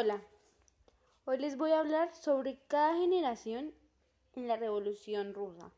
[0.00, 0.22] Hola,
[1.24, 3.74] hoy les voy a hablar sobre cada generación
[4.36, 5.72] en la Revolución Rusa.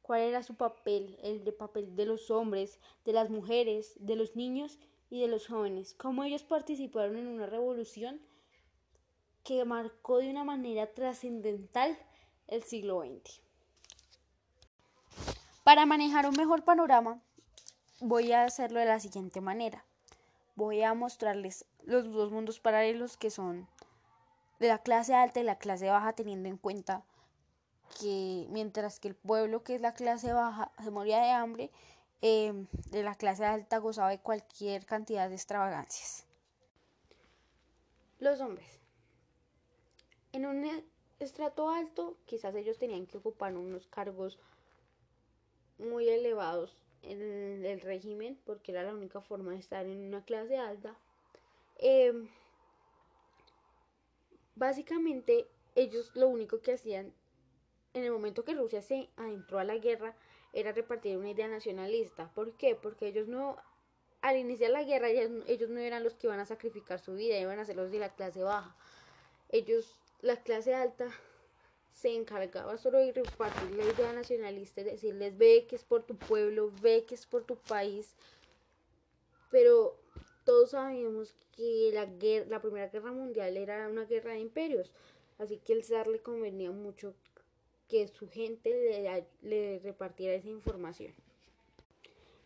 [0.00, 1.18] ¿Cuál era su papel?
[1.24, 4.78] El de papel de los hombres, de las mujeres, de los niños
[5.10, 5.92] y de los jóvenes.
[5.94, 8.20] Cómo ellos participaron en una revolución
[9.42, 11.98] que marcó de una manera trascendental
[12.46, 13.40] el siglo XX.
[15.64, 17.20] Para manejar un mejor panorama,
[17.98, 19.84] voy a hacerlo de la siguiente manera.
[20.58, 23.68] Voy a mostrarles los dos mundos paralelos que son
[24.58, 27.04] de la clase alta y la clase baja teniendo en cuenta
[28.00, 31.70] que mientras que el pueblo que es la clase baja se moría de hambre,
[32.22, 36.26] em, de la clase alta gozaba de cualquier cantidad de extravagancias.
[38.18, 38.80] Los hombres.
[40.32, 40.68] En un
[41.20, 44.40] estrato alto, quizás ellos tenían que ocupar unos cargos
[45.78, 50.58] muy elevados en el régimen, porque era la única forma de estar en una clase
[50.58, 50.96] alta.
[51.76, 52.28] Em,
[54.56, 57.12] básicamente, ellos lo único que hacían
[57.94, 60.14] en el momento que Rusia se adentró a la guerra
[60.52, 62.30] era repartir una idea nacionalista.
[62.34, 62.74] ¿Por qué?
[62.74, 63.56] Porque ellos no,
[64.22, 67.58] al iniciar la guerra, ellos, no eran los que iban a sacrificar su vida, iban
[67.58, 68.74] a ser los de la clase baja.
[69.50, 71.08] Ellos, la clase alta,
[72.00, 76.16] se encargaba solo de repartir la idea nacionalista, es decirles, ve que es por tu
[76.16, 78.14] pueblo, ve que es por tu país.
[79.50, 79.98] Pero
[80.44, 84.92] todos sabemos que la, guerra, la Primera Guerra Mundial era una guerra de imperios,
[85.38, 87.14] así que el zar le convenía mucho
[87.88, 91.12] que su gente le, le repartiera esa información.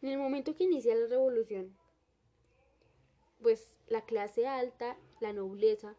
[0.01, 1.77] En el momento que inicia la revolución,
[3.43, 5.95] pues la clase alta, la nobleza,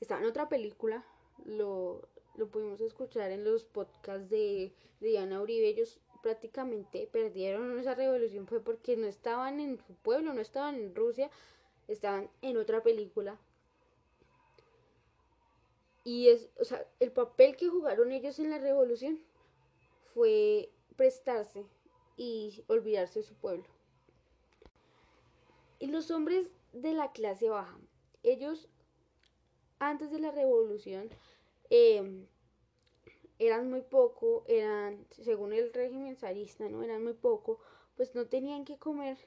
[0.00, 1.04] estaba en otra película,
[1.44, 8.46] lo, lo pudimos escuchar en los podcasts de, Diana Uribe, ellos prácticamente perdieron esa revolución
[8.46, 11.30] fue porque no estaban en su pueblo, no estaban en Rusia,
[11.88, 13.38] estaban en otra película
[16.04, 19.18] y es, o sea, el papel que jugaron ellos en la revolución
[20.12, 21.64] fue prestarse
[22.16, 23.64] y olvidarse de su pueblo.
[25.78, 27.78] Y los hombres de la clase baja,
[28.22, 28.68] ellos
[29.78, 31.08] antes de la revolución
[31.70, 32.26] em,
[33.38, 36.82] eran muy poco, eran, según el régimen zarista, ¿no?
[36.82, 37.58] Eran muy poco,
[37.96, 39.18] pues no tenían que comer,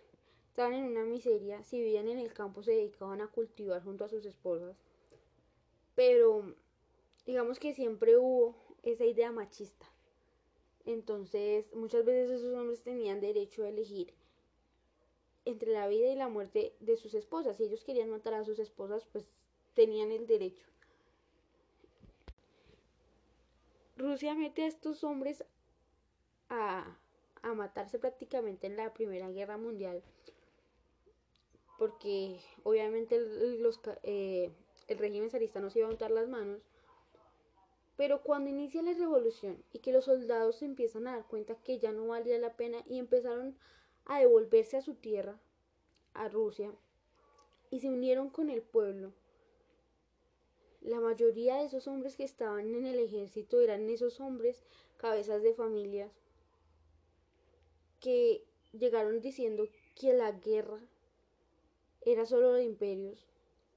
[0.50, 4.10] estaban en una miseria, si vivían en el campo se dedicaban a cultivar junto a
[4.10, 4.78] sus esposas.
[5.96, 6.56] Pero
[7.26, 9.86] digamos que siempre hubo esa idea machista.
[10.86, 14.14] Entonces, muchas veces esos hombres tenían derecho a elegir
[15.44, 17.58] entre la vida y la muerte de sus esposas.
[17.58, 19.28] Si ellos querían matar a sus esposas, pues
[19.74, 20.66] tenían el derecho.
[23.98, 25.44] Rusia mete a estos hombres
[26.50, 26.98] a,
[27.42, 30.04] a matarse prácticamente en la Primera Guerra Mundial.
[31.80, 33.20] Porque obviamente
[33.60, 34.52] los, eh,
[34.88, 36.62] el régimen zarista no se iba a untar las manos.
[37.96, 41.80] Pero cuando inicia la revolución y que los soldados se empiezan a dar cuenta que
[41.80, 43.58] ya no valía la pena y empezaron
[44.06, 45.40] a devolverse a su tierra,
[46.14, 46.72] a Rusia,
[47.72, 49.14] y se unieron con el pueblo,
[50.88, 54.64] la mayoría de esos hombres que estaban en el ejército eran esos hombres
[54.98, 56.12] cabezas de familias
[58.00, 60.80] que llegaron diciendo que la guerra
[62.06, 63.28] era solo de imperios,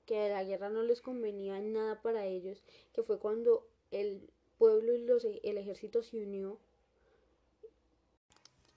[0.07, 2.63] que la guerra no les convenía en nada para ellos,
[2.93, 6.59] que fue cuando el pueblo y los, el ejército se unió.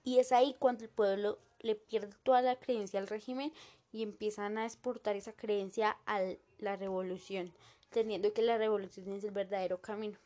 [0.03, 3.53] Y es ahí cuando el pueblo le pierde toda la creencia al régimen
[3.91, 6.19] y empiezan a exportar esa creencia a
[6.57, 7.53] la revolución,
[7.93, 10.17] teniendo que la revolución es el verdadero camino.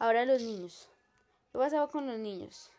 [0.00, 0.88] Ahora los niños.
[1.52, 2.70] ¿Qué pasaba con los niños?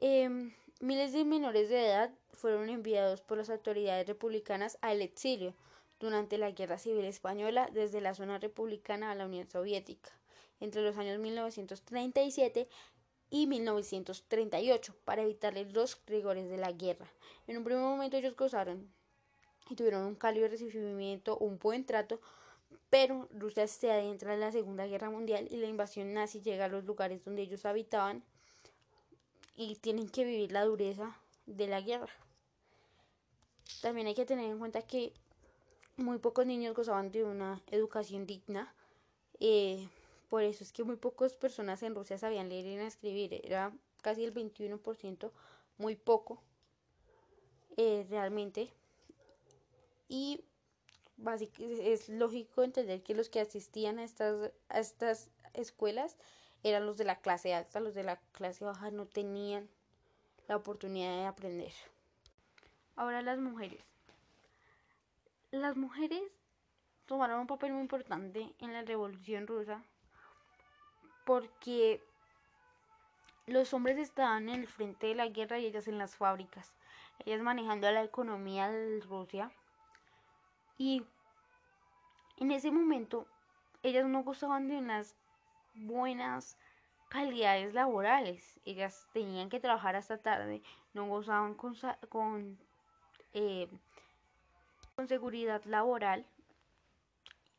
[0.00, 5.54] Em, miles de menores de edad fueron enviados por las autoridades republicanas al exilio
[6.00, 10.10] durante la Guerra Civil Española desde la zona republicana a la Unión Soviética
[10.58, 12.68] entre los años 1937
[13.30, 17.06] y 1938 para evitarles los rigores de la guerra.
[17.46, 18.92] En un primer momento ellos gozaron
[19.70, 22.20] y tuvieron un cálido recibimiento, un buen trato,
[22.90, 26.68] pero Rusia se adentra en la Segunda Guerra Mundial y la invasión nazi llega a
[26.68, 28.22] los lugares donde ellos habitaban
[29.56, 31.16] y tienen que vivir la dureza
[31.46, 32.12] de la guerra.
[33.80, 35.12] También hay que tener en cuenta que
[35.96, 38.74] muy pocos niños gozaban de una educación digna.
[39.40, 39.88] Eh,
[40.28, 43.40] por eso es que muy pocas personas en Rusia sabían leer y escribir.
[43.44, 43.72] Era
[44.02, 45.30] casi el 21%,
[45.78, 46.42] muy poco
[47.76, 48.70] eh, realmente.
[50.12, 50.44] Y
[51.58, 56.18] es lógico entender que los que asistían a estas, a estas escuelas
[56.62, 59.70] eran los de la clase alta, los de la clase baja no tenían
[60.48, 61.72] la oportunidad de aprender.
[62.94, 63.80] Ahora las mujeres.
[65.50, 66.22] Las mujeres
[67.06, 69.82] tomaron un papel muy importante en la Revolución Rusa
[71.24, 72.02] porque
[73.46, 76.74] los hombres estaban en el frente de la guerra y ellas en las fábricas,
[77.24, 79.50] ellas manejando la economía de Rusia.
[80.84, 81.04] Y
[82.38, 83.28] en ese momento
[83.84, 85.14] ellas no gozaban de unas
[85.74, 86.58] buenas
[87.08, 88.58] calidades laborales.
[88.64, 90.60] Ellas tenían que trabajar hasta tarde,
[90.92, 91.76] no gozaban con,
[92.08, 92.58] con,
[93.32, 93.68] eh,
[94.96, 96.26] con seguridad laboral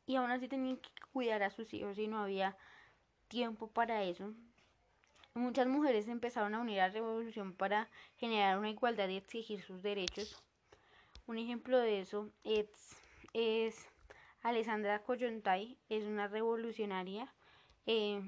[0.06, 2.58] y aún así tenían que cuidar a sus hijos y no había
[3.30, 4.34] tiempo para eso.
[5.34, 7.88] Muchas mujeres empezaron a unir a la revolución para
[8.18, 10.44] generar una igualdad y exigir sus derechos.
[11.26, 12.68] Un ejemplo de eso es,
[13.34, 13.88] es
[14.42, 17.34] Alessandra Kollontai, es una revolucionaria.
[17.86, 18.22] Eh,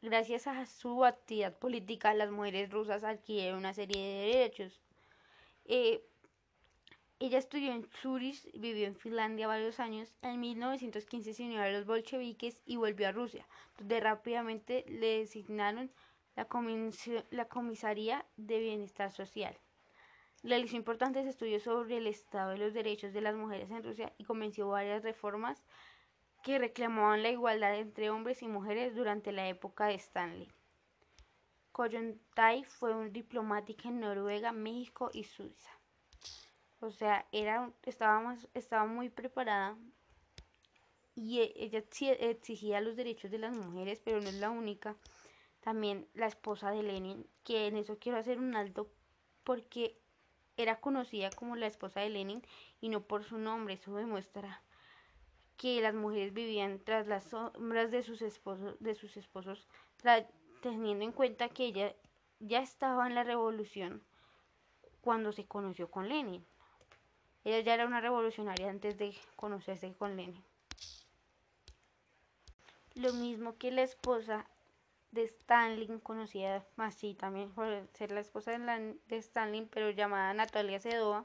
[0.00, 4.80] gracias a su actividad política, las mujeres rusas adquirieron una serie de derechos.
[5.64, 6.04] Eh,
[7.18, 10.12] ella estudió en Zurich, vivió en Finlandia varios años.
[10.22, 13.46] En 1915 se unió a los bolcheviques y volvió a Rusia,
[13.78, 15.92] donde rápidamente le designaron
[16.34, 19.56] la Comisaría de Bienestar Social.
[20.42, 24.24] Realizó importantes estudios sobre el estado y los derechos de las mujeres en Rusia y
[24.24, 25.62] comenzó varias reformas
[26.42, 30.48] que reclamaban la igualdad entre hombres y mujeres durante la época de Stanley.
[31.70, 35.70] Kollontai fue un diplomática en Noruega, México y Suiza.
[36.80, 39.78] O sea, era, estaba, estaba muy preparada
[41.14, 44.96] y e, ella exigía los derechos de las mujeres, pero no es la única.
[45.60, 48.90] También la esposa de Lenin, que en eso quiero hacer un alto
[49.44, 50.01] porque
[50.62, 52.42] era conocida como la esposa de Lenin
[52.80, 53.74] y no por su nombre.
[53.74, 54.62] Eso demuestra
[55.56, 59.68] que las mujeres vivían tras las sombras de sus esposos, de sus esposos,
[60.60, 61.94] teniendo en cuenta que ella
[62.40, 64.02] ya estaba en la revolución
[65.00, 66.44] cuando se conoció con Lenin.
[67.44, 70.42] Ella ya era una revolucionaria antes de conocerse con Lenin.
[72.94, 74.46] Lo mismo que la esposa
[75.12, 80.80] de Stalin, conocida así también por ser la esposa de, de Stalin, pero llamada Natalia
[80.80, 81.24] Sedova,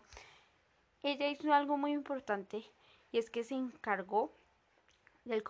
[1.02, 2.64] ella hizo algo muy importante
[3.12, 4.32] y es que se encargó
[5.26, 5.44] del,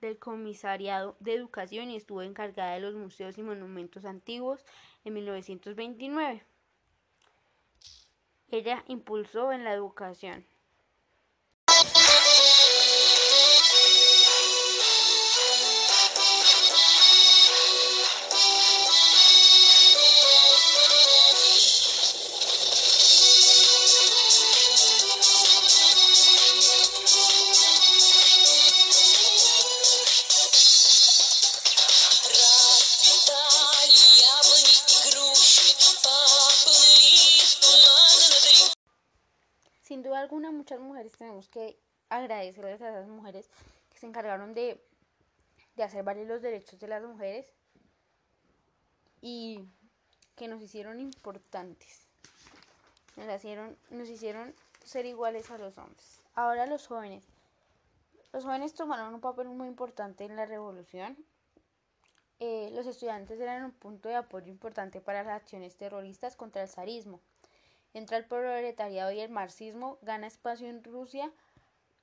[0.00, 4.64] del comisariado de educación y estuvo encargada de los museos y monumentos antiguos
[5.04, 6.44] en 1929
[8.52, 10.44] ella impulsó en la educación.
[40.12, 41.78] Duda alguna muchas mujeres tenemos que
[42.10, 43.48] agradecerles a esas mujeres
[43.88, 44.78] que se encargaron de,
[45.82, 47.50] hacer valer los derechos de las mujeres
[49.22, 49.64] y
[50.36, 52.06] que nos hicieron importantes.
[53.16, 54.54] Nos hicieron, nos hicieron
[54.84, 56.20] ser iguales a los hombres.
[56.34, 57.24] Ahora los jóvenes.
[58.34, 61.16] Los jóvenes tomaron un papel muy importante en la revolución.
[62.38, 66.68] Eh, los estudiantes eran un punto de apoyo importante para las acciones terroristas contra el
[66.68, 67.22] zarismo
[67.94, 71.32] entra el proletariado y el marxismo gana espacio en Rusia.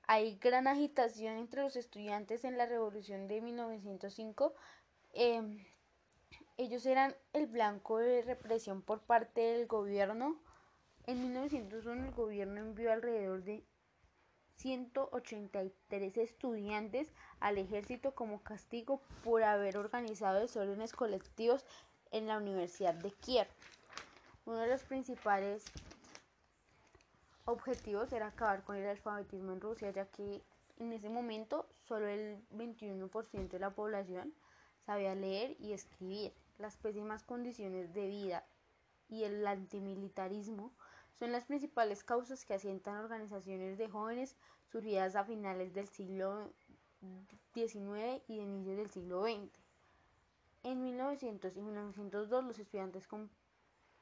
[0.06, 4.54] Hay gran agitación entre los estudiantes en la revolución de 1905.
[5.12, 5.64] Em,
[6.56, 10.40] ellos eran el blanco de represión por parte del gobierno.
[11.06, 13.64] En 1901 el gobierno envió alrededor de
[14.56, 21.64] 183 estudiantes al ejército como castigo por haber organizado desórdenes colectivos
[22.10, 23.48] en la Universidad de Kiev.
[24.50, 25.62] Uno de los principales
[27.44, 30.42] objetivos era acabar con el alfabetismo en Rusia, ya que
[30.78, 34.34] en ese momento solo el 21% de la población
[34.84, 36.32] sabía leer y escribir.
[36.58, 38.44] Las pésimas condiciones de vida
[39.08, 40.72] y el antimilitarismo
[41.16, 44.34] son las principales causas que asientan organizaciones de jóvenes
[44.72, 46.52] surgidas a finales del siglo
[47.54, 49.48] XIX y de inicios del siglo XX.
[50.64, 53.06] En 1900 y 1902 los estudiantes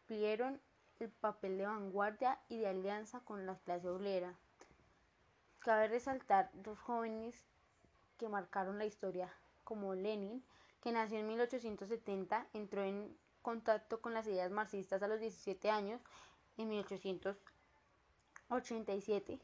[0.08, 0.58] cumplieron
[1.00, 4.34] el papel de vanguardia y de alianza con la clase obrera.
[5.58, 7.44] Cabe resaltar dos jóvenes
[8.16, 9.30] que marcaron la historia,
[9.64, 10.42] como Lenin,
[10.80, 16.00] que nació en 1870, entró en contacto con las ideas marxistas a los 17 años,
[16.56, 19.38] en 1887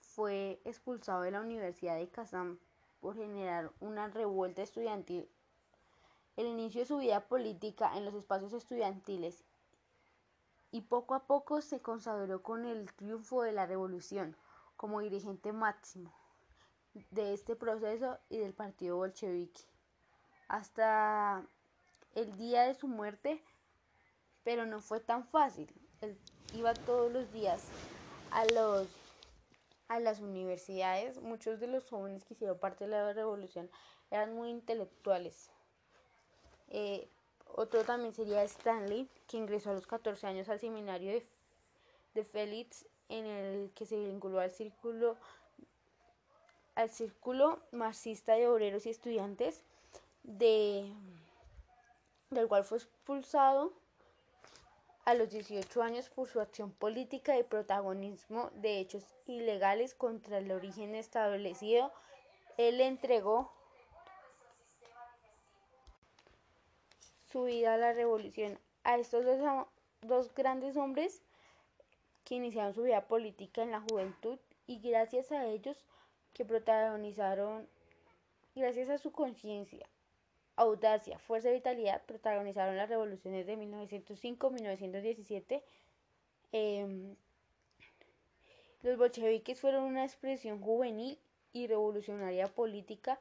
[0.00, 2.58] fue expulsado de la Universidad de Kazán
[3.00, 5.28] por generar una revuelta estudiantil.
[6.36, 9.42] El inicio de su vida política en los espacios estudiantiles
[10.70, 14.36] y poco a poco se consagró con el triunfo de la revolución.
[14.76, 16.12] como dirigente máximo
[17.10, 19.62] de este proceso y del partido bolchevique
[20.48, 21.46] hasta
[22.14, 23.42] el día de su muerte,
[24.44, 25.72] pero no fue tan fácil.
[26.00, 26.18] Él
[26.54, 27.64] iba todos los días
[28.30, 28.88] a los
[29.88, 31.20] a las universidades.
[31.22, 33.70] Muchos de los jóvenes que hicieron parte de la revolución
[34.10, 35.50] eran muy intelectuales.
[36.68, 37.08] Eh,
[37.54, 41.26] otro también sería Stanley, que ingresó a los 14 años al seminario de,
[42.14, 45.16] de Félix, en el que se vinculó al círculo
[46.74, 49.64] al círculo marxista de obreros y estudiantes,
[50.22, 50.92] de,
[52.30, 53.72] del cual fue expulsado
[55.06, 60.52] a los 18 años por su acción política y protagonismo de hechos ilegales contra el
[60.52, 61.92] origen establecido.
[62.58, 63.52] Él entregó
[67.36, 68.58] su vida a la revolución.
[68.82, 69.38] A estos dos,
[70.00, 71.20] dos grandes hombres
[72.24, 75.84] que iniciaron su vida política en la juventud y gracias a ellos
[76.32, 77.68] que protagonizaron,
[78.54, 79.86] gracias a su conciencia,
[80.56, 85.62] audacia, fuerza y vitalidad, protagonizaron las revoluciones de 1905-1917.
[86.52, 87.16] Em,
[88.80, 91.18] los bolcheviques fueron una expresión juvenil
[91.52, 93.20] y revolucionaria política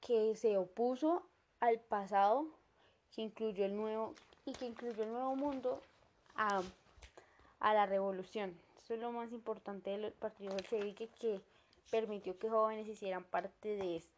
[0.00, 1.26] que se opuso
[1.58, 2.46] al pasado,
[3.16, 5.82] que incluyó el nuevo y que incluyó el nuevo mundo
[6.36, 6.62] a,
[7.58, 8.54] a la revolución.
[8.78, 11.40] Eso es lo más importante del partido bolchevique que
[11.90, 14.15] permitió que jóvenes hicieran parte de esto.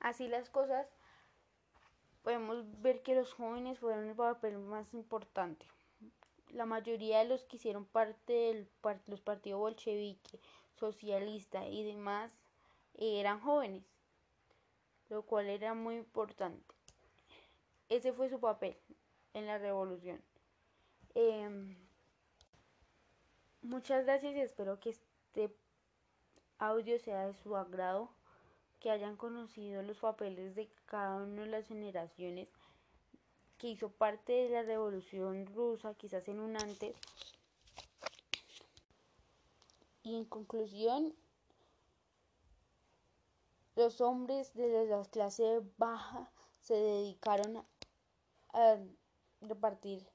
[0.00, 0.86] Así las cosas,
[2.22, 5.66] podemos ver que los jóvenes fueron el papel más importante.
[6.48, 8.68] La mayoría de los que hicieron parte de
[9.06, 10.40] los partidos bolchevique,
[10.74, 12.32] socialista y demás
[12.94, 13.84] eran jóvenes,
[15.10, 16.74] lo cual era muy importante.
[17.90, 18.76] Ese fue su papel
[19.34, 20.22] en la revolución.
[21.14, 21.76] Em,
[23.60, 25.54] muchas gracias y espero que este
[26.58, 28.10] audio sea de su agrado
[28.80, 32.48] que hayan conocido los papeles de cada una de las generaciones
[33.58, 36.96] que hizo parte de la revolución rusa, quizás en un antes.
[40.02, 41.14] Y en conclusión,
[43.76, 47.62] los hombres de la clase baja se dedicaron
[48.54, 48.78] a
[49.42, 50.08] repartir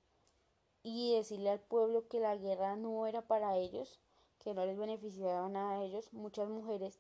[0.82, 4.00] y decirle al pueblo que la guerra no era para ellos,
[4.40, 6.12] que no les beneficiaba nada a ellos.
[6.14, 7.00] Muchas mujeres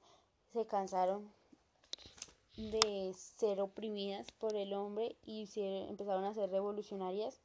[0.53, 1.31] se cansaron
[2.57, 7.41] de ser oprimidas por el hombre y se empezaron a ser revolucionarias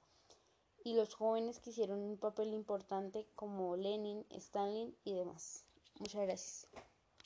[0.84, 5.64] y los jóvenes que hicieron un papel importante como Lenin, Stalin y demás.
[5.98, 6.89] Muchas gracias.